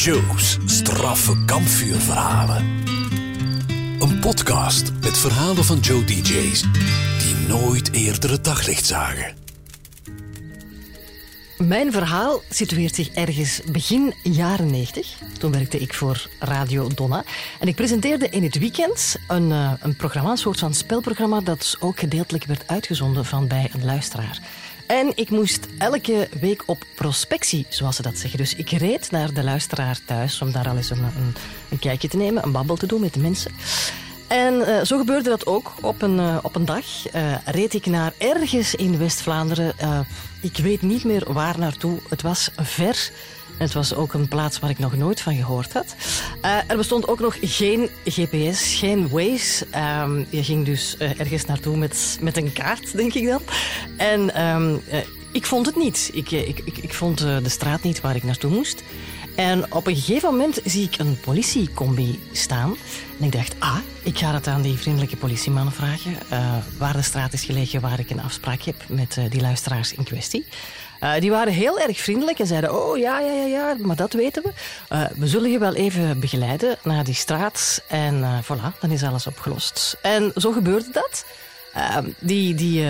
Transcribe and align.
Joe's 0.00 0.58
straffe 0.64 1.44
kampvuurverhalen. 1.44 2.64
Een 3.98 4.18
podcast 4.20 4.92
met 5.00 5.18
verhalen 5.18 5.64
van 5.64 5.78
Joe 5.78 6.04
DJ's 6.04 6.64
die 7.18 7.34
nooit 7.48 7.92
eerder 7.92 8.30
het 8.30 8.44
daglicht 8.44 8.86
zagen. 8.86 9.34
Mijn 11.66 11.92
verhaal 11.92 12.42
situeert 12.48 12.94
zich 12.94 13.08
ergens 13.08 13.60
begin 13.72 14.14
jaren 14.22 14.70
90. 14.70 15.18
Toen 15.38 15.52
werkte 15.52 15.78
ik 15.78 15.94
voor 15.94 16.28
Radio 16.38 16.88
Donna. 16.88 17.24
En 17.58 17.68
ik 17.68 17.74
presenteerde 17.74 18.28
in 18.28 18.42
het 18.42 18.58
weekend 18.58 19.16
een, 19.28 19.50
uh, 19.50 19.72
een 19.80 19.96
programma, 19.96 20.30
een 20.30 20.36
soort 20.36 20.58
van 20.58 20.74
spelprogramma, 20.74 21.40
dat 21.40 21.76
ook 21.80 21.98
gedeeltelijk 21.98 22.44
werd 22.44 22.66
uitgezonden 22.66 23.24
van 23.24 23.48
bij 23.48 23.70
een 23.72 23.84
luisteraar. 23.84 24.40
En 24.86 25.12
ik 25.14 25.30
moest 25.30 25.66
elke 25.78 26.28
week 26.40 26.62
op 26.66 26.84
prospectie, 26.94 27.66
zoals 27.68 27.96
ze 27.96 28.02
dat 28.02 28.18
zeggen. 28.18 28.38
Dus 28.38 28.54
ik 28.54 28.70
reed 28.70 29.10
naar 29.10 29.32
de 29.32 29.44
luisteraar 29.44 30.00
thuis 30.04 30.42
om 30.42 30.52
daar 30.52 30.68
al 30.68 30.76
eens 30.76 30.90
een, 30.90 31.02
een, 31.02 31.34
een 31.68 31.78
kijkje 31.78 32.08
te 32.08 32.16
nemen, 32.16 32.42
een 32.44 32.52
babbel 32.52 32.76
te 32.76 32.86
doen 32.86 33.00
met 33.00 33.14
de 33.14 33.20
mensen. 33.20 33.52
En 34.30 34.54
uh, 34.54 34.82
zo 34.82 34.98
gebeurde 34.98 35.28
dat 35.28 35.46
ook. 35.46 35.72
Op 35.80 36.02
een, 36.02 36.16
uh, 36.16 36.36
op 36.42 36.54
een 36.56 36.64
dag 36.64 37.14
uh, 37.14 37.34
reed 37.44 37.74
ik 37.74 37.86
naar 37.86 38.12
ergens 38.18 38.74
in 38.74 38.98
West-Vlaanderen. 38.98 39.74
ik 40.40 40.56
weet 40.56 40.82
niet 40.82 41.04
meer 41.04 41.32
waar 41.32 41.58
naartoe. 41.58 41.98
Het 42.08 42.22
was 42.22 42.50
ver. 42.56 43.10
Het 43.58 43.72
was 43.72 43.94
ook 43.94 44.12
een 44.12 44.28
plaats 44.28 44.58
waar 44.58 44.70
ik 44.70 44.78
nog 44.78 44.96
nooit 44.96 45.20
van 45.20 45.34
gehoord 45.34 45.72
had. 45.72 45.94
er 46.68 46.76
bestond 46.76 47.08
ook 47.08 47.20
nog 47.20 47.36
geen 47.40 47.88
GPS, 48.04 48.74
geen 48.74 49.08
Waze. 49.08 49.66
Um, 50.02 50.26
je 50.28 50.44
ging 50.44 50.64
dus 50.64 50.96
ergens 50.96 51.44
naartoe 51.44 51.76
met, 51.76 52.18
met 52.20 52.36
een 52.36 52.52
kaart, 52.52 52.96
denk 52.96 53.14
ik 53.14 53.26
dan. 53.26 53.42
En 53.96 54.44
um, 54.44 54.82
ik 55.32 55.46
vond 55.46 55.66
het 55.66 55.76
niet. 55.76 56.10
Ik, 56.12 56.30
ik, 56.30 56.60
ik, 56.64 56.78
ik 56.78 56.94
vond 56.94 57.18
de 57.18 57.48
straat 57.48 57.82
niet 57.82 58.00
waar 58.00 58.16
ik 58.16 58.22
naartoe 58.24 58.50
moest. 58.50 58.82
En 59.40 59.72
op 59.72 59.86
een 59.86 59.96
gegeven 59.96 60.30
moment 60.30 60.60
zie 60.64 60.84
ik 60.84 60.98
een 60.98 61.20
politiecombi 61.20 62.20
staan. 62.32 62.76
En 63.18 63.24
ik 63.24 63.32
dacht, 63.32 63.54
ah, 63.58 63.78
ik 64.02 64.18
ga 64.18 64.34
het 64.34 64.46
aan 64.46 64.62
die 64.62 64.78
vriendelijke 64.78 65.16
politieman 65.16 65.72
vragen. 65.72 66.12
Uh, 66.32 66.56
waar 66.78 66.92
de 66.92 67.02
straat 67.02 67.32
is 67.32 67.44
gelegen 67.44 67.80
waar 67.80 67.98
ik 67.98 68.10
een 68.10 68.22
afspraak 68.22 68.62
heb 68.62 68.74
met 68.88 69.16
uh, 69.16 69.24
die 69.30 69.40
luisteraars 69.40 69.92
in 69.92 70.04
kwestie. 70.04 70.46
Uh, 71.00 71.12
die 71.18 71.30
waren 71.30 71.52
heel 71.52 71.80
erg 71.80 72.00
vriendelijk 72.00 72.38
en 72.38 72.46
zeiden: 72.46 72.84
Oh 72.84 72.98
ja, 72.98 73.20
ja, 73.20 73.32
ja, 73.32 73.46
ja, 73.46 73.76
maar 73.78 73.96
dat 73.96 74.12
weten 74.12 74.42
we. 74.42 74.52
we 75.16 75.26
zullen 75.26 75.50
je 75.50 75.58
wel 75.58 75.74
even 75.74 76.20
begeleiden 76.20 76.76
naar 76.82 77.04
die 77.04 77.14
straat. 77.14 77.82
En 77.88 78.42
voilà, 78.44 78.78
dan 78.80 78.90
is 78.90 79.02
alles 79.02 79.26
opgelost. 79.26 79.96
En 80.02 80.32
zo 80.36 80.52
gebeurde 80.52 80.90
dat. 80.92 81.24
Die, 82.18 82.54
die, 82.54 82.86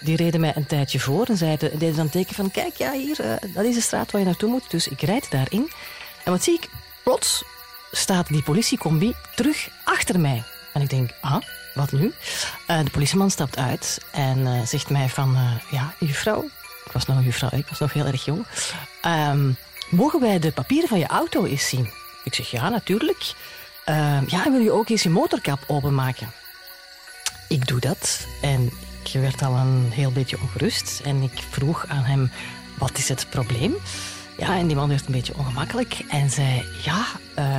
die 0.00 0.16
reden 0.16 0.40
mij 0.40 0.52
een 0.56 0.66
tijdje 0.66 1.00
voor 1.00 1.26
en 1.26 1.36
zeiden, 1.36 1.78
deden 1.78 1.96
dan 1.96 2.08
teken 2.08 2.34
van: 2.34 2.50
Kijk, 2.50 2.76
ja, 2.76 2.92
hier, 2.92 3.16
dat 3.54 3.64
is 3.64 3.74
de 3.74 3.80
straat 3.80 4.10
waar 4.10 4.20
je 4.20 4.26
naartoe 4.26 4.50
moet. 4.50 4.70
Dus 4.70 4.88
ik 4.88 5.00
rijd 5.00 5.30
daarin. 5.30 5.70
En 6.24 6.32
wat 6.32 6.42
zie 6.42 6.54
ik? 6.54 6.68
Plots 7.02 7.44
staat 7.92 8.28
die 8.28 8.42
politiecombi 8.42 9.14
terug 9.34 9.68
achter 9.84 10.20
mij. 10.20 10.42
En 10.72 10.82
ik 10.82 10.90
denk, 10.90 11.10
ah, 11.20 11.42
wat 11.74 11.92
nu? 11.92 12.12
Uh, 12.68 12.84
de 12.84 12.90
politieman 12.90 13.30
stapt 13.30 13.58
uit 13.58 14.00
en 14.12 14.66
zegt 14.66 14.90
mij 14.90 15.08
van, 15.08 15.36
ja, 15.70 15.94
juffrouw, 15.98 16.42
ik 16.84 16.92
was 16.92 17.06
nog 17.06 17.24
juffrouw, 17.24 17.50
ik 17.52 17.68
was 17.68 17.78
nog 17.78 17.92
heel 17.92 18.06
erg 18.06 18.24
jong. 18.24 18.46
Um, 19.06 19.56
mogen 19.90 20.20
wij 20.20 20.38
de 20.38 20.52
papieren 20.52 20.88
van 20.88 20.98
je 20.98 21.06
auto 21.06 21.44
eens 21.44 21.68
zien? 21.68 21.90
Ik 22.24 22.34
zeg, 22.34 22.50
ja, 22.50 22.68
natuurlijk. 22.68 23.32
Ehm, 23.84 24.24
ja, 24.26 24.50
wil 24.50 24.60
je 24.60 24.72
ook 24.72 24.88
eens 24.88 25.02
je 25.02 25.10
motorkap 25.10 25.64
openmaken? 25.66 26.32
Ik 27.52 27.66
doe 27.66 27.80
dat 27.80 28.26
en 28.40 28.70
ik 29.04 29.20
werd 29.20 29.42
al 29.42 29.56
een 29.56 29.90
heel 29.90 30.12
beetje 30.12 30.40
ongerust. 30.40 31.00
En 31.04 31.22
ik 31.22 31.42
vroeg 31.50 31.86
aan 31.88 32.02
hem, 32.02 32.30
wat 32.78 32.98
is 32.98 33.08
het 33.08 33.26
probleem? 33.30 33.74
Ja, 34.38 34.56
en 34.56 34.66
die 34.66 34.76
man 34.76 34.88
werd 34.88 35.06
een 35.06 35.12
beetje 35.12 35.36
ongemakkelijk 35.36 36.04
en 36.08 36.30
zei: 36.30 36.64
Ja, 36.84 37.06
uh, 37.38 37.56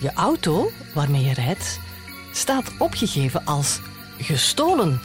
je 0.00 0.12
auto 0.12 0.70
waarmee 0.94 1.24
je 1.24 1.34
rijdt 1.34 1.78
staat 2.32 2.72
opgegeven 2.78 3.44
als 3.44 3.80
gestolen. 4.18 5.00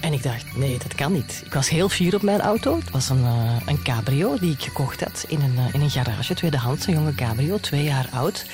En 0.00 0.12
ik 0.12 0.22
dacht, 0.22 0.56
nee, 0.56 0.78
dat 0.78 0.94
kan 0.94 1.12
niet. 1.12 1.42
Ik 1.44 1.54
was 1.54 1.68
heel 1.68 1.88
fier 1.88 2.14
op 2.14 2.22
mijn 2.22 2.40
auto. 2.40 2.76
Het 2.76 2.90
was 2.90 3.08
een, 3.08 3.22
uh, 3.22 3.56
een 3.66 3.82
cabrio 3.82 4.38
die 4.38 4.52
ik 4.52 4.62
gekocht 4.62 5.00
had 5.00 5.24
in 5.28 5.40
een, 5.40 5.54
uh, 5.54 5.74
in 5.74 5.80
een 5.80 5.90
garage, 5.90 6.34
tweedehands, 6.34 6.86
een 6.86 6.94
jonge 6.94 7.14
cabrio, 7.14 7.58
twee 7.58 7.84
jaar 7.84 8.08
oud. 8.12 8.46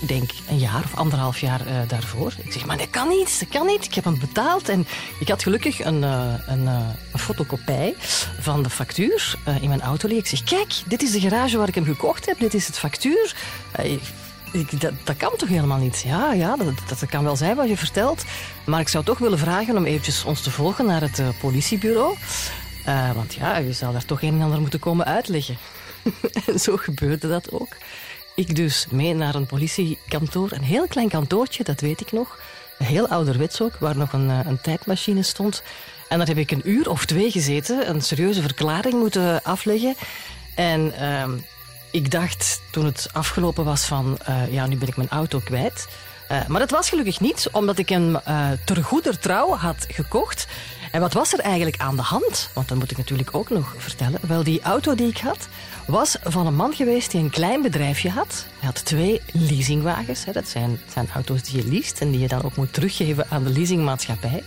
Ik 0.00 0.08
denk 0.08 0.30
een 0.48 0.58
jaar 0.58 0.82
of 0.84 0.96
anderhalf 0.96 1.38
jaar 1.38 1.60
uh, 1.66 1.88
daarvoor. 1.88 2.32
Ik 2.42 2.52
zeg, 2.52 2.66
maar 2.66 2.76
dat 2.76 2.90
kan 2.90 3.08
niet, 3.08 3.38
dat 3.40 3.48
kan 3.48 3.66
niet. 3.66 3.84
Ik 3.84 3.94
heb 3.94 4.04
hem 4.04 4.18
betaald 4.18 4.68
en 4.68 4.86
ik 5.20 5.28
had 5.28 5.42
gelukkig 5.42 5.84
een, 5.84 6.02
een, 6.02 6.68
fotocopie 7.14 7.96
van 8.40 8.62
de 8.62 8.70
factuur 8.70 9.38
in 9.60 9.68
mijn 9.68 9.80
auto. 9.80 10.08
Ik 10.08 10.26
zeg, 10.26 10.42
kijk, 10.42 10.72
dit 10.86 11.02
is 11.02 11.10
de 11.10 11.20
garage 11.20 11.58
waar 11.58 11.68
ik 11.68 11.74
hem 11.74 11.84
gekocht 11.84 12.26
heb, 12.26 12.38
dit 12.38 12.54
is 12.54 12.66
het 12.66 12.78
factuur. 12.78 13.34
Ik, 14.54 14.80
dat, 14.80 14.92
dat, 15.04 15.16
kan 15.16 15.32
toch 15.36 15.48
helemaal 15.48 15.78
niet? 15.78 16.02
Ja, 16.06 16.32
ja 16.32 16.56
dat, 16.56 16.66
dat, 16.88 17.06
kan 17.06 17.24
wel 17.24 17.36
zijn 17.36 17.56
wat 17.56 17.68
je 17.68 17.76
vertelt. 17.76 18.24
Maar 18.64 18.80
ik 18.80 18.88
zou 18.88 19.04
toch 19.04 19.18
willen 19.18 19.38
vragen 19.38 19.76
om 19.76 19.84
eventjes 19.84 20.24
ons 20.24 20.40
te 20.40 20.50
volgen 20.50 20.86
naar 20.86 21.00
het 21.00 21.18
uh, 21.18 21.28
politiebureau. 21.40 22.16
Uh, 22.88 23.12
want 23.12 23.34
ja, 23.34 23.56
je 23.56 23.72
zou 23.72 23.92
daar 23.92 24.04
toch 24.04 24.22
een 24.22 24.34
en 24.34 24.42
ander 24.42 24.60
moeten 24.60 24.78
komen 24.78 25.06
uitleggen. 25.06 25.56
en 26.46 26.60
zo 26.60 26.76
gebeurde 26.76 27.28
dat 27.28 27.52
ook. 27.52 27.76
Ik 28.34 28.56
dus 28.56 28.86
mee 28.90 29.14
naar 29.14 29.34
een 29.34 29.46
politiekantoor. 29.46 30.52
Een 30.52 30.62
heel 30.62 30.86
klein 30.86 31.08
kantoortje, 31.08 31.64
dat 31.64 31.80
weet 31.80 32.00
ik 32.00 32.12
nog. 32.12 32.38
Heel 32.78 33.08
ouderwets 33.08 33.60
ook, 33.60 33.76
waar 33.78 33.96
nog 33.96 34.12
een, 34.12 34.30
eh, 34.30 34.38
een 34.44 34.60
tijdmachine 34.60 35.22
stond. 35.22 35.62
En 36.08 36.18
daar 36.18 36.26
heb 36.26 36.38
ik 36.38 36.50
een 36.50 36.68
uur 36.70 36.90
of 36.90 37.06
twee 37.06 37.30
gezeten. 37.30 37.88
Een 37.88 38.02
serieuze 38.02 38.42
verklaring 38.42 38.94
moeten 38.94 39.42
afleggen. 39.42 39.94
En... 40.54 40.92
Uh, 41.00 41.24
ik 41.94 42.10
dacht 42.10 42.60
toen 42.70 42.84
het 42.84 43.08
afgelopen 43.12 43.64
was 43.64 43.84
van, 43.84 44.18
uh, 44.28 44.52
ja, 44.52 44.66
nu 44.66 44.76
ben 44.76 44.88
ik 44.88 44.96
mijn 44.96 45.08
auto 45.08 45.40
kwijt. 45.44 45.88
Uh, 46.30 46.46
maar 46.46 46.60
dat 46.60 46.70
was 46.70 46.88
gelukkig 46.88 47.20
niet, 47.20 47.48
omdat 47.52 47.78
ik 47.78 47.88
hem 47.88 48.14
uh, 48.28 48.48
ter 48.64 48.84
goeder 48.84 49.18
trouw 49.18 49.54
had 49.54 49.86
gekocht. 49.88 50.46
En 50.92 51.00
wat 51.00 51.12
was 51.12 51.32
er 51.32 51.38
eigenlijk 51.38 51.76
aan 51.80 51.96
de 51.96 52.02
hand? 52.02 52.50
Want 52.52 52.68
dat 52.68 52.78
moet 52.78 52.90
ik 52.90 52.96
natuurlijk 52.96 53.28
ook 53.32 53.50
nog 53.50 53.74
vertellen. 53.76 54.20
Wel, 54.26 54.42
die 54.42 54.62
auto 54.62 54.94
die 54.94 55.08
ik 55.08 55.18
had, 55.18 55.48
was 55.86 56.16
van 56.22 56.46
een 56.46 56.54
man 56.54 56.72
geweest 56.72 57.10
die 57.10 57.20
een 57.20 57.30
klein 57.30 57.62
bedrijfje 57.62 58.10
had. 58.10 58.46
Hij 58.58 58.66
had 58.66 58.84
twee 58.84 59.20
leasingwagens. 59.32 60.24
Hè. 60.24 60.32
Dat 60.32 60.48
zijn, 60.48 60.80
zijn 60.92 61.08
auto's 61.14 61.42
die 61.42 61.56
je 61.56 61.68
leest 61.70 62.00
en 62.00 62.10
die 62.10 62.20
je 62.20 62.28
dan 62.28 62.42
ook 62.42 62.56
moet 62.56 62.72
teruggeven 62.72 63.26
aan 63.28 63.44
de 63.44 63.50
leasingmaatschappij. 63.50 64.42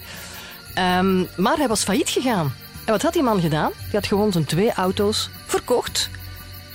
Um, 0.99 1.27
maar 1.37 1.57
hij 1.57 1.67
was 1.67 1.83
failliet 1.83 2.09
gegaan. 2.09 2.53
En 2.85 2.91
wat 2.91 3.01
had 3.01 3.13
die 3.13 3.23
man 3.23 3.41
gedaan? 3.41 3.71
Die 3.83 3.99
had 3.99 4.07
gewoon 4.07 4.31
zijn 4.31 4.45
twee 4.45 4.73
auto's 4.73 5.29
verkocht 5.45 6.09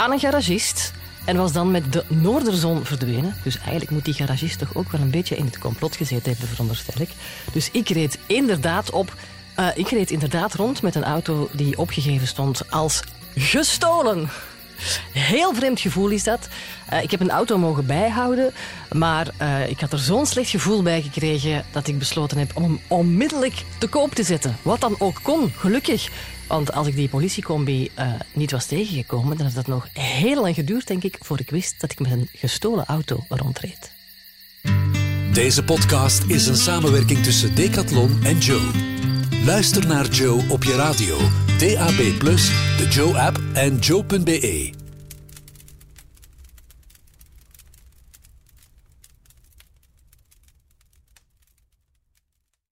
aan 0.03 0.13
een 0.13 0.19
garagist. 0.19 0.93
En 1.25 1.37
was 1.37 1.53
dan 1.53 1.71
met 1.71 1.93
de 1.93 2.05
Noorderzon 2.09 2.85
verdwenen. 2.85 3.37
Dus 3.43 3.59
eigenlijk 3.59 3.91
moet 3.91 4.05
die 4.05 4.15
garagist 4.15 4.59
toch 4.59 4.75
ook 4.75 4.91
wel 4.91 5.01
een 5.01 5.11
beetje 5.11 5.37
in 5.37 5.45
het 5.45 5.59
complot 5.59 5.97
gezeten 5.97 6.31
hebben, 6.31 6.49
veronderstel 6.49 7.01
ik. 7.01 7.09
Dus 7.53 7.71
ik 7.71 7.89
reed 7.89 8.19
inderdaad 8.27 8.91
op. 8.91 9.15
Uh, 9.59 9.67
ik 9.75 9.89
reed 9.89 10.11
inderdaad 10.11 10.55
rond 10.55 10.83
met 10.83 10.95
een 10.95 11.05
auto 11.05 11.49
die 11.53 11.79
opgegeven 11.79 12.27
stond 12.27 12.71
als 12.71 13.03
gestolen. 13.35 14.29
Heel 15.13 15.55
vreemd 15.55 15.81
gevoel 15.81 16.09
is 16.09 16.25
dat. 16.25 16.49
Uh, 16.93 17.03
ik 17.03 17.11
heb 17.11 17.21
een 17.21 17.31
auto 17.31 17.59
mogen 17.59 17.87
bijhouden, 17.87 18.53
maar 18.93 19.29
uh, 19.43 19.69
ik 19.69 19.81
had 19.81 19.93
er 19.93 19.99
zo'n 19.99 20.27
slecht 20.27 20.51
gevoel 20.51 20.83
bij 20.83 21.03
gekregen 21.03 21.65
dat 21.71 21.87
ik 21.87 21.99
besloten 21.99 22.39
heb 22.39 22.51
om 22.55 22.63
hem 22.63 22.81
onmiddellijk 22.87 23.65
te 23.79 23.89
koop 23.89 24.15
te 24.15 24.23
zetten. 24.23 24.57
Wat 24.63 24.81
dan 24.81 24.95
ook 24.99 25.21
kon, 25.23 25.53
gelukkig. 25.57 26.09
Want 26.53 26.73
als 26.73 26.87
ik 26.87 26.97
die 26.97 27.09
politiecombi 27.09 27.91
uh, 27.99 28.13
niet 28.33 28.51
was 28.51 28.67
tegengekomen, 28.67 29.37
dan 29.37 29.47
had 29.47 29.55
dat 29.55 29.67
nog 29.67 29.89
heel 29.93 30.41
lang 30.41 30.55
geduurd, 30.55 30.87
denk 30.87 31.03
ik, 31.03 31.19
voor 31.21 31.41
ik 31.41 31.51
wist 31.51 31.81
dat 31.81 31.93
ik 31.93 32.01
met 32.01 32.11
een 32.11 32.29
gestolen 32.33 32.85
auto 32.85 33.25
rondreed. 33.29 33.93
Deze 35.33 35.65
podcast 35.65 36.25
is 36.27 36.47
een 36.47 36.57
samenwerking 36.57 37.23
tussen 37.23 37.55
Decathlon 37.55 38.25
en 38.25 38.39
Joe. 38.39 38.71
Luister 39.45 39.87
naar 39.87 40.09
Joe 40.09 40.43
op 40.49 40.65
je 40.65 40.75
radio, 40.75 41.17
DAB+, 41.59 42.21
de 42.79 42.87
Joe-app 42.91 43.41
en 43.53 43.77
joe.be. 43.77 44.82